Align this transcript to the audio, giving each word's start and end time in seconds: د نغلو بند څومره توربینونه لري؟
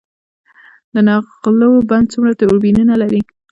د 0.93 0.95
نغلو 1.07 1.71
بند 1.89 2.05
څومره 2.13 2.31
توربینونه 2.41 2.93
لري؟ 3.01 3.21